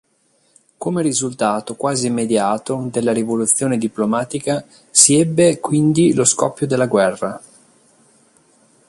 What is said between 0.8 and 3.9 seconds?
risultato quasi immediato della rivoluzione